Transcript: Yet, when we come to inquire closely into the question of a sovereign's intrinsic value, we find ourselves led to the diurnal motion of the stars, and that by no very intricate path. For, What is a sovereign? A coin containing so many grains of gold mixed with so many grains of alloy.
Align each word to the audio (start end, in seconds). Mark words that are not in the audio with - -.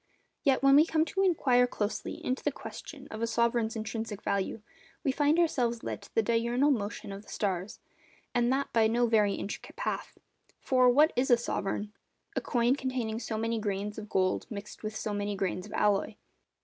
Yet, 0.43 0.63
when 0.63 0.75
we 0.75 0.83
come 0.87 1.05
to 1.05 1.21
inquire 1.21 1.67
closely 1.67 2.15
into 2.25 2.43
the 2.43 2.51
question 2.51 3.07
of 3.11 3.21
a 3.21 3.27
sovereign's 3.27 3.75
intrinsic 3.75 4.23
value, 4.23 4.63
we 5.03 5.11
find 5.11 5.37
ourselves 5.37 5.83
led 5.83 6.01
to 6.01 6.15
the 6.15 6.23
diurnal 6.23 6.71
motion 6.71 7.11
of 7.11 7.21
the 7.21 7.27
stars, 7.29 7.77
and 8.33 8.51
that 8.51 8.73
by 8.73 8.87
no 8.87 9.05
very 9.05 9.35
intricate 9.35 9.75
path. 9.75 10.17
For, 10.59 10.89
What 10.89 11.13
is 11.15 11.29
a 11.29 11.37
sovereign? 11.37 11.93
A 12.35 12.41
coin 12.41 12.75
containing 12.75 13.19
so 13.19 13.37
many 13.37 13.59
grains 13.59 13.99
of 13.99 14.09
gold 14.09 14.47
mixed 14.49 14.81
with 14.81 14.95
so 14.95 15.13
many 15.13 15.35
grains 15.35 15.67
of 15.67 15.73
alloy. 15.73 16.15